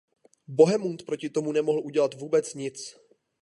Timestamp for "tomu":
1.29-1.51